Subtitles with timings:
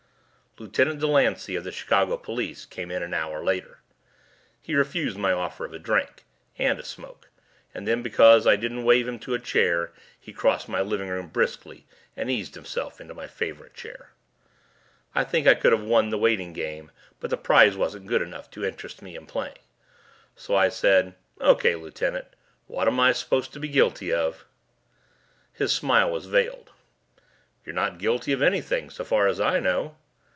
[0.57, 3.79] Lieutenant Delancey of the Chicago police came in an hour later.
[4.61, 6.25] He refused my offer of a drink,
[6.57, 7.29] and a smoke,
[7.73, 11.29] and then because I didn't wave him to a chair he crossed my living room
[11.29, 11.87] briskly
[12.17, 14.11] and eased himself into my favorite chair.
[15.15, 16.91] I think I could have won the waiting game
[17.21, 19.57] but the prize wasn't good enough to interest me in playing.
[20.35, 22.25] So I said, "O.K., lieutenant,
[22.67, 24.43] what am I supposed to be guilty of?"
[25.53, 26.71] His smile was veiled.
[27.65, 29.95] "You're not guilty of anything, so far as I know."